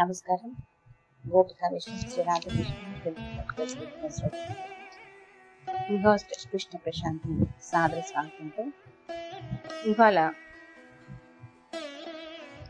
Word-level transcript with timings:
నమస్కారం. 0.00 0.56
గోపిక 1.28 1.72
విష్ణు 1.72 2.10
శ్రీ 4.10 5.96
హోస్ట్ 5.96 6.48
కృష్ణ 6.52 6.78
ప్రశాంత్ 6.78 7.44
సాదర 7.62 8.00
స్వాగతంతో 8.00 8.64
ఇవాళ 9.90 10.32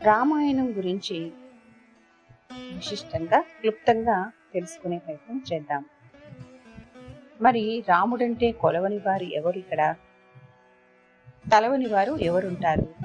రామాయణం 0.01 0.77
గురించి 0.77 1.31
విశిష్టంగా 2.51 3.41
క్లుప్తంగా 3.41 4.31
తెలుసుకునే 4.53 4.97
ప్రయత్నం 4.97 5.43
చేద్దాం. 5.53 5.85
మరి 7.41 7.83
రాముడంటే 7.89 8.51
కొలవని 8.51 8.97
వారు 8.97 9.23
ఎవరు 9.23 9.57
ఇక్కడ? 9.57 9.95
తలవని 11.51 11.85
వారు 11.85 12.17
ఎవరుంటారు? 12.17 12.95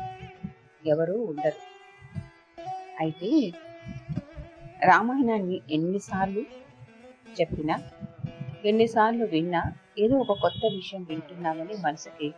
ఎవరు 0.86 1.12
ఉండరు. 1.12 1.65
అయితే 2.96 3.30
రామాయణాన్ని 4.82 5.62
ఎన్నిసార్లు 5.70 6.42
చెప్పినా 7.36 7.76
ఎన్నిసార్లు 8.64 9.24
విన్నా 9.24 9.62
ఏదో 9.98 10.16
ఒక 10.16 10.38
కొత్త 10.40 10.60
విషయం 10.74 11.02
వింటున్నామని 11.02 11.74
మనసుకి 11.74 12.28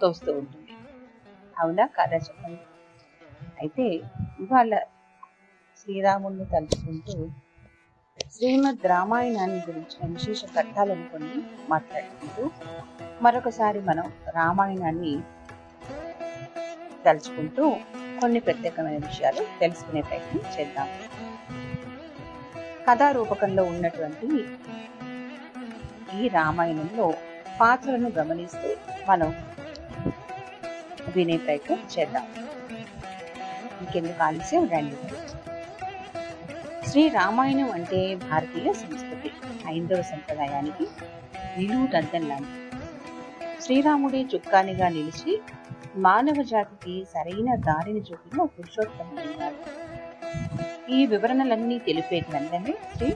తోస్తూ 0.00 0.32
ఉంటుంది. 0.32 0.72
అవునా 1.58 1.86
కదా 1.86 2.16
చెప్పండి? 2.16 2.64
అయితే 3.58 3.86
ఇవాళ 4.40 4.74
శ్రీరాముడిని 5.76 6.44
తలుచుకుంటూ 6.44 7.14
శ్రీమద్ 8.32 8.86
రామాయణాన్ని 8.86 9.60
గురించిన 9.60 10.06
విశేష 10.12 10.44
కథాలను 10.56 11.04
కొన్ని 11.04 11.38
మాట్లాడుకుంటూ 11.68 12.44
మరొకసారి 13.20 13.80
మనం 13.80 14.06
రామాయణాన్ని 14.34 15.14
తలుచుకుంటూ 17.04 17.64
కొన్ని 18.24 18.40
ప్రత్యేకమైన 18.40 18.96
విషయాలు 18.96 19.46
తెలుసుకునే 19.60 20.00
ప్రయత్నం 20.00 20.60
చేద్దాం. 20.60 20.88
కథారూపకంలో 22.88 23.64
ఉన్నటువంటి 23.64 24.44
ఈ 26.18 26.28
రామాయణంలో 26.28 27.14
పాత్రలను 27.60 28.10
గమనిస్తూ 28.10 28.76
మనం 29.08 29.34
వినే 31.16 31.36
ప్రయత్నం 31.36 31.78
చేద్దాం. 31.98 32.26
ఇంకెందుకు 33.80 34.22
ఆలస్యం? 34.22 34.68
రండి. 34.68 34.96
శ్రీ 36.88 37.08
రామాయణం 37.08 37.70
అంటే 37.70 38.14
భారతీయ 38.14 38.72
సంస్కృతి. 38.72 39.30
హైందవ 39.66 40.02
సంప్రదాయానికి 40.02 40.86
నిలువుటద్దం 41.58 42.28
లాంటి 42.28 42.76
శ్రీరాముడే 43.62 44.20
చుక్కానిగా 44.22 44.88
నిలిచి 44.88 45.40
మానవ 45.96 46.42
జాతికి 46.42 46.94
సరైన 47.14 47.50
దారిని 47.68 48.00
చూపిన 48.00 48.44
పురుషోత్తముడైనాడు 48.56 49.60
ఈ 50.94 51.06
వివరణలన్నీ 51.06 51.78
తెలిపే 51.78 52.18
గ్రంథమే 52.30 52.74
శ్రీ 52.96 53.08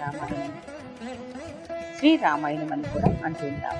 రామాయణం 0.00 0.54
శ్రీ 1.98 2.16
రామాయణం 2.16 2.72
అని 2.72 2.88
కూడా 2.94 3.10
అంటుంటాం 3.24 3.78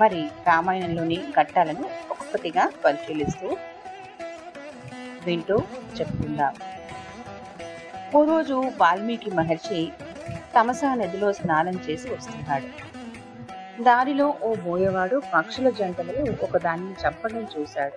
మరి 0.00 0.20
రామాయణంలోని 0.46 1.18
ఘట్టాలను 1.40 1.84
ఒక్కొక్కటిగా 2.12 2.64
పరిశీలిస్తూ 2.84 3.48
వింటూ 5.26 5.56
చెప్పుకుందాం. 5.96 6.54
ఓ 8.14 8.20
రోజు 8.24 8.56
వాల్మీకి 8.80 9.30
మహర్షి 9.30 9.80
తమసా 10.54 10.94
నదిలో 10.94 11.28
స్నానం 11.32 11.76
చేసి 11.88 12.08
వస్తున్నాడు. 12.14 12.68
దారిలో 13.82 14.34
ఓ 14.42 14.54
బోయవాడు 14.54 15.22
పక్షుల 15.34 15.70
జంటలో 15.70 16.32
ఒకదాన్ని 16.42 16.92
చంపడం 17.02 17.46
చూశాడు. 17.54 17.96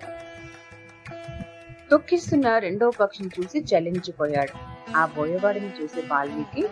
తొక్కిస్తున్న 1.91 2.57
రెండో 2.57 2.89
పక్షిని 2.89 3.29
చూసి 3.37 3.59
చలించిపోయాడు. 3.59 4.53
ఆ 4.97 5.05
బోయవాడిని 5.05 5.71
చూసి 5.81 6.01
వాల్మీకి 6.11 6.63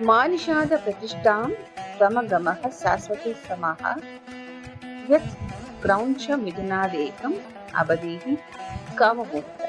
మానిషాద 0.00 0.72
ప్రతిష్టాం 0.72 1.56
గమ 2.02 2.54
శాశ్వతి 2.82 3.36
సమాహ 3.48 3.94
యత్ 5.10 5.32
క్రౌంచ 5.82 6.34
మిథునాదేకం 6.34 7.34
అబదీహి 7.76 8.38
కామమూర్త 8.98 9.68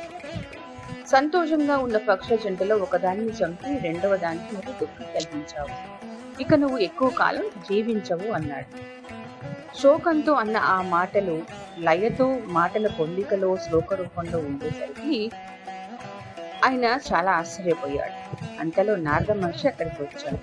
సంతోషంగా 1.07 1.77
ఉన్న 1.77 1.97
పక్షుల 1.97 2.35
జంటలో 2.35 2.77
ఒకదాన్ని 2.77 3.31
చంపి 3.31 3.77
రెండవ 3.77 4.15
దానికి 4.15 4.55
నువ్వు 4.55 4.73
దుఃఖం 4.79 5.05
కలిగించావు. 5.15 6.01
ఇక 6.41 6.53
నువ్వు 6.53 6.77
ఎక్కువ 6.77 7.09
కాలం 7.09 7.43
జీవించవు 7.69 8.31
అన్నాడు. 8.31 9.01
శోకంతో 9.81 10.33
అన్న 10.33 10.57
ఆ 10.57 10.81
మాటలు 10.81 11.41
లయతో 11.79 12.39
మాటల 12.45 12.87
పొందికలో 12.87 13.57
శ్లోక 13.57 13.93
రూపంలో 13.93 14.39
ఉండేసరికి 14.39 15.31
ఆయన 16.65 16.99
చాలా 17.13 17.31
ఆశ్చర్యపోయాడు. 17.31 18.35
అంతలో 18.59 18.95
నారద 18.95 19.31
మహర్షి 19.31 19.67
అక్కడికి 19.67 20.03
వచ్చాడు. 20.03 20.37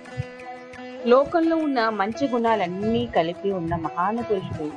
లోకంలో 1.07 1.55
ఉన్న 1.55 1.89
మంచి 1.89 2.27
గుణాలన్నీ 2.27 3.05
కలిపి 3.05 3.51
ఉన్న 3.51 3.75
మహానుపురుషుడు 3.75 4.71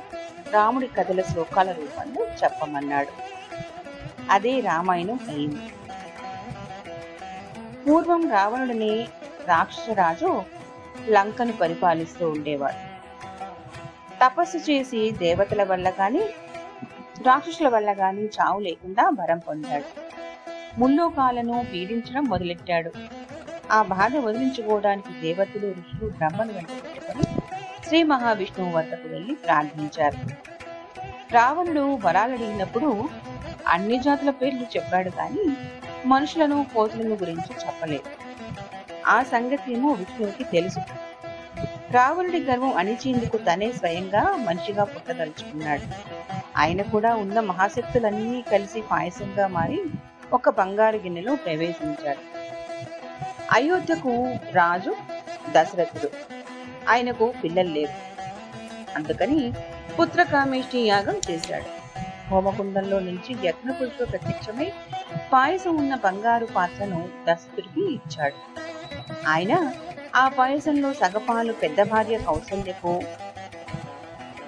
రాముడి 0.53 0.87
కథల 0.87 1.21
శ్లోకాల 1.21 1.71
రూపంలో 1.71 2.25
చెప్పమన్నాడు. 2.25 3.09
అదే 4.29 4.59
రామాయణం 4.59 5.19
అయింది. 5.29 5.69
పూర్వం 7.87 8.31
రావణుడిని 8.31 9.07
రాక్షసరాజు 9.47 10.41
లంకను 11.09 11.53
పరిపాలిస్తూ 11.53 12.29
ఉండేవాడు 12.29 12.93
తపస్సు 14.21 14.57
చేసి 14.57 15.11
దేవతల 15.11 15.63
వల్ల 15.63 15.89
గాని 15.89 16.23
రాక్షసుల 17.25 17.67
వల్ల 17.67 17.93
గాని 17.93 18.25
చావు 18.25 18.59
లేకుండా 18.59 19.09
వరం 19.21 19.39
పొందాడు. 19.39 19.85
ముల్లోకాలను 20.79 21.65
పీడించడం 21.73 22.23
మొదలెట్టాడు. 22.23 22.91
ఆ 23.71 23.81
బాధ 23.81 24.17
వదిలించుకోవడానికి 24.17 25.21
దేవతలు 25.21 25.67
ఋషులు 25.67 26.09
బ్రహ్మను 26.09 26.53
వెంట 26.53 26.67
పెట్టుకుని 26.67 27.23
శ్రీ 27.87 28.03
మహావిష్ణువు 28.03 28.71
వద్దకు 28.71 29.07
వెళ్ళి 29.07 29.35
ప్రార్థించారు. 29.35 30.17
రావణుడు 31.33 31.99
వరాలడిగినప్పుడు 32.05 33.09
అన్ని 33.67 33.99
జాతుల 33.99 34.29
పేర్లు 34.29 34.63
చెప్పాడు 34.63 35.09
కానీ 35.09 35.55
మనుషులను 36.05 36.65
కోతులను 36.75 37.15
గురించి 37.15 37.67
చెప్పలేదు. 37.67 38.22
ఆ 39.07 39.23
సంగతి 39.23 39.73
ఏమో 39.73 39.91
విష్ణువుకి 39.91 40.43
తెలుసు. 40.43 40.79
రావణుడి 41.91 42.43
గర్వం 42.43 42.73
అణిచేందుకు 42.77 43.37
తనే 43.37 43.71
స్వయంగా 43.71 44.35
మనిషిగా 44.35 44.83
పుట్టదలుచుకున్నాడు. 44.83 45.81
ఆయన 46.57 46.81
కూడా 46.81 47.15
ఉన్న 47.15 47.39
మహాశక్తులన్నీ 47.39 48.41
కలిసి 48.41 48.81
పాయసంగా 48.81 49.47
మారి 49.47 49.85
ఒక 50.33 50.49
బంగారు 50.49 50.97
గిన్నెలో 50.97 51.35
ప్రవేశించాడు. 51.35 52.19
అయోధ్యకు 53.51 54.35
రాజు 54.51 54.95
దశరథుడు. 55.49 56.09
ఆయనకు 56.89 57.33
పిల్లలు 57.43 57.69
లేరు. 57.69 57.93
అందుకని 58.95 59.53
పుత్రకామేష్టి 59.99 60.79
యాగం 60.79 61.21
చేశాడు. 61.31 61.83
హోమకుండంలో 62.29 62.99
నుంచి 62.99 63.47
యజ్ఞపురుషుడు 63.47 64.05
ప్రత్యక్షమై 64.05 64.71
పాయసం 65.33 65.75
ఉన్న 65.75 65.95
బంగారు 65.95 66.45
పాత్రను 66.45 67.09
దశరథుడికి 67.23 67.93
ఇచ్చాడు. 67.93 68.63
ఆయన 69.27 69.73
ఆ 70.15 70.27
పాయసంలో 70.27 70.93
సగపాలు 70.93 71.53
పెద్ద 71.53 71.83
భార్య 71.83 72.17
కౌసల్యకు 72.17 73.03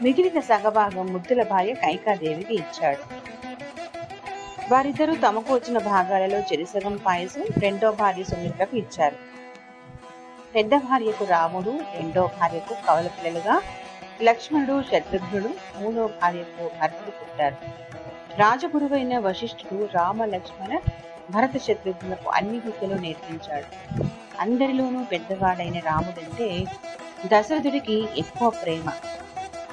మిగిలిన 0.01 0.39
సగభాగం 0.39 1.13
ముద్దుల 1.13 1.43
భార్య 1.43 1.73
కైకాదేవికి 1.73 2.55
ఇచ్చాడు. 2.55 3.25
వారిద్దరూ 4.71 5.15
తమకు 5.15 5.53
వచ్చిన 5.53 5.77
భాగాలలో 5.77 6.39
చెరిసగం 6.39 6.97
పాయసం 6.97 7.43
రెండో 7.57 7.91
భార్య 7.91 8.23
సుమిత్రకు 8.23 8.77
ఇచ్చారు. 8.77 9.15
పెద్ద 10.55 10.75
భార్యకు 10.75 11.25
రాముడు 11.25 11.69
రెండో 11.69 12.29
భార్యకు 12.41 12.73
కవల 12.87 13.07
పిల్లలుగా 13.07 13.61
లక్ష్మణుడు 14.21 14.83
శత్రుఘ్నుడు 14.91 15.49
మూడో 15.79 16.09
భార్యకు 16.21 16.69
భరతుడు 16.81 17.11
పుట్టారు. 17.11 17.55
రాజగురువైన 18.37 19.19
వశిష్ఠుడు 19.19 19.89
రామ 19.95 20.25
లక్ష్మణ 20.25 20.79
భరత 21.31 21.57
శత్రుఘ్నులకు 21.57 22.29
అన్ని 22.29 22.59
విద్యలు 22.59 22.93
నేర్పించాడు. 22.93 24.03
అందరిలోనూ 24.39 25.03
పెద్దవాడైన 25.03 25.79
రాముడంటే 25.79 26.65
దశరథుడికి 27.25 28.07
ఎక్కువ 28.17 28.49
ప్రేమ. 28.49 28.89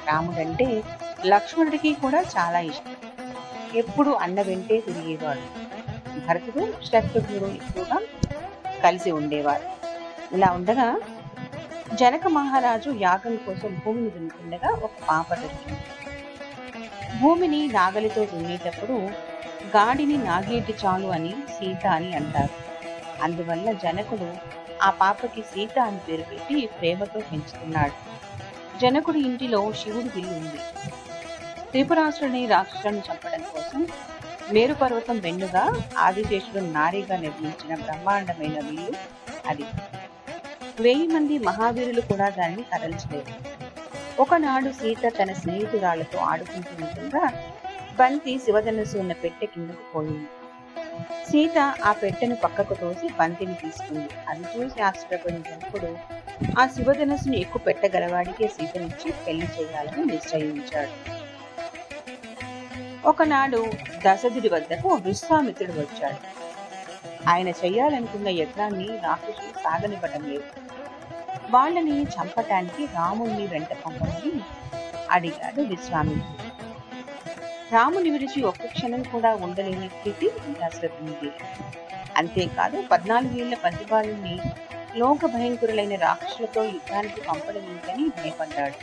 రాముడంటే 0.08 0.82
లక్ష్మణుడికి 1.26 1.94
కూడా 1.94 2.20
చాలా 2.20 2.60
ఇష్టం. 2.60 2.92
ఎప్పుడు 3.74 4.10
అన్న 4.10 4.42
వెంటే 4.42 4.80
తిరిగేవాడు. 4.80 5.62
భరతుడు 6.26 6.84
శత్రుఘ్నుడు 6.84 7.44
ఎక్కువగా 7.44 8.00
కలిసి 8.84 9.10
ఉండేవారు. 9.10 9.62
ఇలా 10.34 10.52
ఉండగా 10.52 11.00
జనక 11.94 12.26
మహారాజు 12.26 12.90
యాగం 13.00 13.36
కోసం 13.36 13.80
భూమిని 13.84 14.10
దున్నుతుండగా 14.10 14.68
ఒక 14.70 14.90
పాప 15.08 15.34
దొరికింది. 15.34 15.80
భూమిని 17.20 17.68
నాగలితో 17.68 18.24
దున్నేటప్పుడు 18.24 18.92
గాడిని 19.76 20.16
నాగేటి 20.16 20.74
చాలు 20.84 21.06
అని 21.06 21.30
సీత 21.30 21.86
అని 21.86 22.16
అంటారు. 22.16 22.71
అందువల్ల 23.22 23.72
జనకుడు 23.72 24.28
ఆ 24.82 24.90
పాపకి 24.90 25.42
సీత 25.42 25.78
అని 25.78 26.00
పేరు 26.08 26.22
పెట్టి 26.22 26.68
ప్రేమతో 26.80 27.20
పెంచుతున్నాడు. 27.20 27.96
జనకుడి 28.78 29.20
ఇంటిలో 29.20 29.72
శివుడి 29.72 30.10
విల్లు 30.16 30.32
ఉంది. 30.32 30.60
త్రిపురాసురుని 31.70 32.46
రాక్షసులను 32.46 32.98
చంపడం 32.98 33.42
కోసం 33.54 33.86
మేరు 34.52 34.74
పర్వతం 34.74 35.18
వెన్నుగా 35.18 35.62
ఆదిశేషుడు 35.98 36.60
నారీగా 36.64 37.16
నిర్మించిన 37.16 37.74
బ్రహ్మాండమైన 37.74 38.58
విల్లు 38.60 38.94
అది. 39.48 39.66
వెయ్యి 40.80 41.06
మంది 41.06 41.38
మహావీరులు 41.38 42.00
కూడా 42.00 42.28
దానిని 42.28 42.62
కదల్చలేదు 42.62 43.32
ఒకనాడు 44.20 44.70
సీత 44.72 45.12
తన 45.18 45.32
స్నేహితురాలతో 45.32 46.18
ఆడుకుంటూ 46.18 46.74
ఉండగా 46.84 47.24
బంతి 47.98 48.38
శివధనుసు 48.38 48.98
ఉన్న 48.98 49.12
పెట్టె 49.12 49.46
కిందకు 49.46 49.84
పోయింది. 49.94 50.28
సీత 51.30 51.74
ఆ 51.84 51.92
పెట్టెను 51.92 52.36
పక్కకు 52.36 52.74
తోసి 52.74 53.08
బంతిని 53.20 53.54
తీసుకుంది. 53.54 54.08
అది 54.28 54.40
చూసి 54.40 54.82
ఆశ్చర్యపోయిన 54.82 55.38
జనకుడు 55.38 55.98
ఆ 56.58 56.66
శివధనస్సును 56.66 57.36
ఎక్కువ 57.36 57.62
పెట్టగలవాడికే 57.62 58.48
సీతనిచ్చి 58.48 59.12
పెళ్ళి 59.12 59.48
చేయాలని 59.60 60.04
నిశ్చయించాడు. 60.04 61.22
ఒకనాడు 63.08 63.66
దశదుడి 64.06 64.48
వద్దకు 64.48 64.88
విశ్వామిత్రుడు 64.88 65.80
వచ్చాడు. 65.80 66.42
ఆయన 67.28 67.48
చేయాలనుకున్న 67.48 68.28
యజ్ఞాన్ని 68.28 68.86
రాక్షసులు 68.86 69.62
సాగనివ్వడం 69.62 70.30
లేదు. 70.30 70.44
వాళ్ళని 71.50 72.02
చంపటానికి 72.02 72.84
రాముణ్ణి 72.84 73.46
వెంట 73.46 73.72
పంపమని 73.86 74.40
అడిగాడు 75.10 75.62
విశ్వామిత్రుడు. 75.62 76.51
రాముని 77.72 78.10
విడిచి 78.10 78.42
ఒక్క 78.42 78.66
క్షణం 78.66 79.02
కూడా 79.02 79.34
ఉండలేని 79.34 79.88
స్థితి 79.88 80.30
దాశరథునిది 80.60 81.30
అంతేకాదు 82.16 82.82
పద్నాలుగేళ్ళ 82.90 83.54
పసిబాలుని 83.54 84.40
లోక 84.96 85.26
భయంకరులైన 85.26 85.94
రాక్షసులతో 85.94 86.64
యుద్ధానికి 86.64 87.20
పంపడం 87.20 88.08
భయపడ్డాడు. 88.08 88.78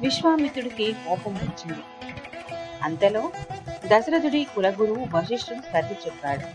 విశ్వామిత్రుడికి 0.00 0.92
కోపం 0.92 1.34
వచ్చింది. 1.34 1.82
అంతలో 2.82 3.32
దశరథుడి 3.86 4.44
కులగురువు 4.44 5.06
వశిష్ఠుడు 5.14 5.60
సర్ది 5.72 5.94
చెప్పాడు. 5.94 6.46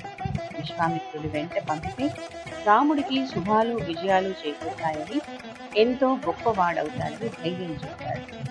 విశ్వామిత్రుడి 0.59 1.27
వెంట 1.27 1.59
పంపితే 1.59 2.07
రాముడికి 2.67 3.27
శుభాలు 3.27 3.75
విజయాలు 3.75 4.29
చేకూరుతాయని 4.29 5.21
ఎంతో 5.77 6.17
గొప్పవాడవుతాడని 6.27 7.29
ధైర్యం 7.29 7.73
చెప్పాడు. 7.73 8.41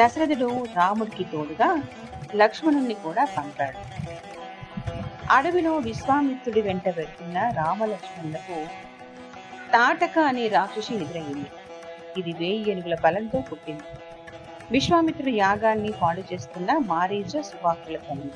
దశరథుడు 0.00 0.66
రాముడికి 0.76 1.24
తోడుగా 1.24 1.82
లక్ష్మణుణ్ణి 2.34 2.94
కూడా 2.94 3.24
పంపాడు. 3.24 3.80
అడవిలో 5.30 5.72
విశ్వామిత్రుడి 5.78 6.60
వెంట 6.62 6.88
వెళ్తున్న 6.88 7.38
రామలక్ష్మణులకు 7.56 8.58
తాటక 9.72 10.18
అనే 10.18 10.48
రాక్షసి 10.48 10.94
ఎదురయ్యింది 10.94 11.50
ఇది 12.20 12.32
వేయి 12.32 12.70
ఏనుగుల 12.70 12.96
బలంతో 13.04 13.40
పుట్టింది. 13.40 13.88
విశ్వామిత్రుడి 14.70 15.36
యాగాన్ని 15.36 15.92
పాడు 16.02 16.22
చేస్తున్న 16.32 16.78
మారీజ 16.78 17.36
సువాకుల 17.36 17.96
పని. 17.96 18.30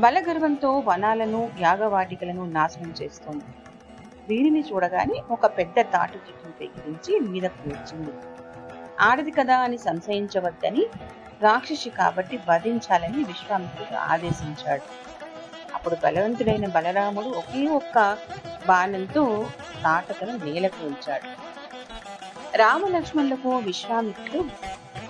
బలగర్వంతో 0.00 0.70
వనాలను 0.78 1.50
యాగవాటికలను 1.60 2.44
నాశనం 2.46 2.94
చేస్తోంది. 3.02 3.50
వీరిని 4.28 4.60
చూడగానే 4.60 5.22
ఒక 5.30 5.46
పెద్ద 5.58 5.74
తాటి 5.92 6.18
చెట్టును 6.18 6.54
తెగించి 6.60 7.12
మీదకు 7.30 7.68
వచ్చింది 7.68 8.33
ఆడది 9.00 9.30
కదా 9.30 9.56
అని 9.56 9.78
సంశయించవద్దని 9.78 10.86
రాక్షసి 11.42 11.90
కాబట్టి 11.90 12.40
వధించాలని 12.48 13.24
విశ్వామిత్రుడు 13.24 13.96
ఆదేశించాడు. 13.96 14.82
అప్పుడు 15.74 15.96
బలవంతుడైన 16.04 16.66
బలరాముడు 16.66 17.26
ఒకే 17.26 17.66
ఒక్క 17.66 18.18
బాణంతో 18.66 19.50
తాటకను 19.84 20.44
నేలకు 20.44 20.86
ఉంచాడు. 20.86 21.54
రామలక్ష్మణులకు 22.56 23.56
విశ్వామిత్రుడు 23.56 24.44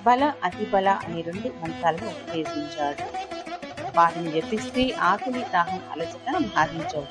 బల 0.03 0.33
అతిబల 0.45 0.89
అనే 0.89 1.21
రెండు 1.21 1.49
మంత్రాలను 1.49 2.07
ఉపదేశించాడు. 2.07 3.05
వాటిని 3.97 4.41
జపిస్తే 4.41 4.93
ఆకలి 5.01 5.47
దాహం 5.53 5.81
అలసట 5.93 6.45
భావించవు 6.57 7.07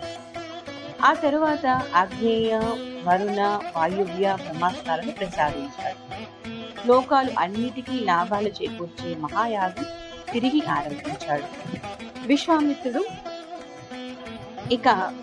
ఆ 1.06 1.14
తరువాత 1.14 1.66
ఆగ్నేయ 1.96 2.56
వరుణ 3.04 3.60
వాయువ్య 3.76 4.38
బ్రహ్మాస్త్రాలను 4.42 5.12
ప్రసాదించాడు. 5.12 6.03
లోకాలు 6.86 7.32
అన్నిటికీ 7.40 8.00
లాభాలు 8.00 8.48
చేకూర్చే 8.48 9.16
మహాయాగం 9.16 9.86
తిరిగి 10.34 10.62
ఆరంభించాడు. 10.66 11.44
విశ్వామిత్రుడు 12.28 13.06
ఇక 14.72 15.14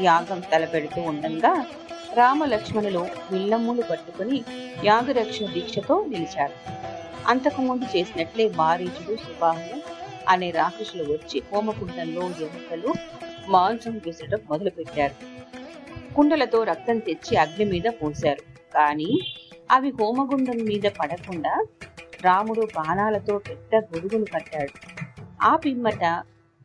యాగం 0.00 0.40
తలపెడుతూ 0.40 1.02
ఉండగా 1.02 1.66
రామలక్ష్మణులు 2.14 3.06
విల్లమ్ములు 3.30 3.82
పట్టుకుని 3.82 4.44
యాగరక్షణ 4.84 5.46
దీక్షతో 5.46 6.04
నిలిచారు. 6.08 6.52
అంతకుముందు 7.26 7.96
చేసినట్లే 7.96 8.52
మారీచుడు 8.56 9.16
సుబాహులు 9.16 9.82
అనే 10.28 10.50
రాక్షసులు 10.50 11.04
వచ్చి 11.12 11.42
హోమకుండంలో 11.52 12.22
ఎముకలు 12.22 12.94
మాంసం 13.48 14.00
విసరడం 14.06 14.38
మొదలుపెట్టారు. 14.50 15.14
కుండలతో 16.14 16.64
రక్తం 16.64 16.98
తెచ్చి 16.98 17.36
అగ్ని 17.36 17.64
మీద 17.64 17.90
పోశారు. 18.02 18.72
కానీ 18.74 19.20
అవి 19.70 19.90
హోమగుండం 19.90 20.56
మీద 20.56 20.82
పడకుండా 21.00 21.66
రాముడు 22.20 22.72
బాణాలతో 22.76 23.38
పెద్ద 23.38 23.84
గొడుగును 23.94 24.24
కట్టాడు. 24.24 24.72
ఆ 25.42 25.56
పిమ్మట 25.56 26.22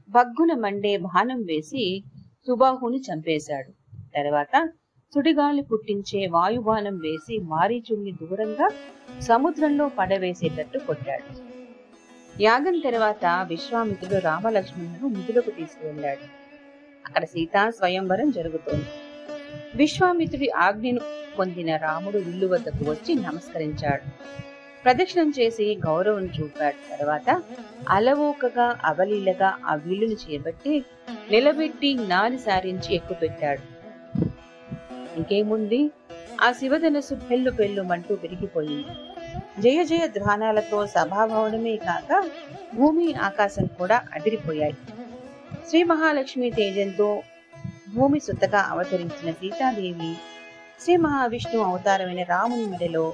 బగ్గున 0.09 0.53
మండే 0.53 0.97
బాణం 0.97 1.41
వేసి 1.41 2.03
సుబాహుని 2.47 2.97
చంపేశాడు. 2.97 3.71
తర్వాత 4.15 4.69
సుడిగాలి 5.13 5.61
పుట్టించే 5.61 6.27
వాయుబాణం 6.27 6.97
వేసి 6.97 7.39
మారీచుణ్ణి 7.39 8.11
దూరంగా 8.11 8.71
సముద్రంలో 9.19 9.91
పడవేసేటట్టు 9.99 10.79
కొట్టాడు. 10.79 11.49
యాగం 12.41 12.79
తర్వాత 12.79 13.45
విశ్వామిత్రుడు 13.47 14.19
రామలక్ష్మణులను 14.19 15.07
ముదులకు 15.07 15.49
తీసుకువెళ్ళాడు. 15.49 16.25
అక్కడ 17.05 17.23
సీతా 17.23 17.69
స్వయంవరం 17.69 18.31
జరుగుతోంది. 18.31 18.85
విశ్వామిత్రుడి 19.75 20.49
ఆజ్ఞను 20.49 20.99
పొందిన 21.39 21.75
రాముడు 21.75 22.17
ఇల్లు 22.17 22.47
వద్దకు 22.47 22.91
వచ్చి 22.91 23.15
నమస్కరించాడు. 23.15 24.09
ప్రదక్షిణం 24.83 25.33
చేసి 25.39 25.79
గౌరవం 25.85 26.25
చూపాడు. 26.25 26.97
తర్వాత 26.97 27.43
అలవోకగా 27.89 28.79
అవలీలగా 28.85 29.53
ఆ 29.65 29.75
విల్లును 29.75 30.13
చేపట్టి 30.13 30.85
నిలబెట్టి 31.31 31.93
నాని 31.93 32.37
సారించి 32.37 32.95
ఎక్కుపెట్టాడు. 32.95 33.61
ఇంకేముంది? 35.17 35.91
ఆ 36.41 36.51
శివధనస్సు 36.51 37.15
పెళ్ళు 37.15 37.51
పెళ్ళుమంటూ 37.51 38.15
విరిగిపోయింది. 38.15 38.87
జయ 39.61 39.83
జయ 39.83 40.07
ధ్వానాలతో 40.07 40.87
సభాభవనమే 40.87 41.75
కాక 41.75 42.23
భూమి 42.75 43.13
ఆకాశం 43.13 43.65
కూడా 43.65 44.01
అదిరిపోయాయి. 44.13 44.77
శ్రీ 45.69 45.83
మహాలక్ష్మి 45.83 46.49
తేజంతో 46.51 47.21
భూమి 47.95 48.19
సుత్తగా 48.19 48.59
అవతరించిన 48.59 49.31
సీతాదేవి 49.31 50.15
శ్రీ 50.83 50.97
మహావిష్ణువు 50.97 51.65
అవతారమైన 51.65 52.23
రాముని 52.23 52.65
మెడలో 52.65 53.13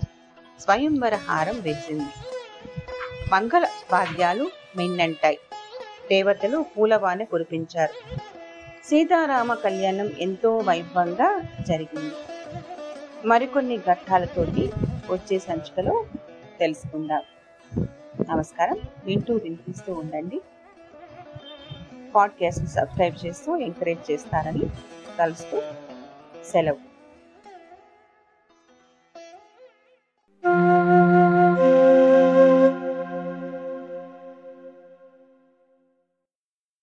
స్వయంవర 0.60 1.15
హారం 1.15 1.62
వేసింది. 1.62 2.05
మంగళ 3.31 3.67
వాద్యాలు 3.93 4.50
మిన్నంటాయి. 4.77 5.39
దేవతలు 6.10 6.65
పూలవాన 6.77 7.24
కురిపించారు. 7.24 8.17
సీతారామ 8.86 9.53
కళ్యాణం 9.53 10.10
ఎంతో 10.19 10.57
వైభవంగా 10.57 11.41
జరిగింది. 11.67 12.15
మరికొన్ని 13.27 13.77
ఘట్టాలతోటి 13.77 14.72
వచ్చే 15.12 15.39
సంచికలో 15.39 16.05
తెలుసుకుందాం. 16.60 17.22
నమస్కారం. 18.29 18.79
వింటూ 19.05 19.34
వినిపిస్తూ 19.34 19.93
ఉండండి. 19.93 20.41
పాడ్కాస్ట్ 22.15 22.67
సబ్స్క్రైబ్ 22.67 23.25
చేస్తూ 23.25 23.57
ఎంకరేజ్ 23.57 24.12
చేస్తారని 24.12 24.63
కలుస్తూ 25.19 25.62
సెలవు. 26.51 26.85